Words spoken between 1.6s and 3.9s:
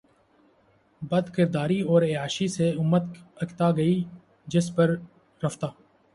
اور عیاشی سے امت اکتا